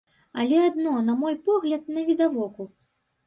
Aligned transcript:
Але 0.43 0.61
адно, 0.69 0.93
на 1.09 1.13
мой 1.23 1.37
погляд, 1.49 1.91
навідавоку. 1.97 2.67